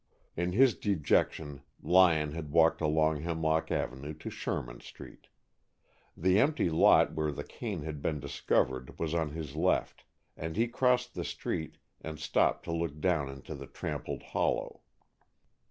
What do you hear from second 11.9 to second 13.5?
and stopped to look down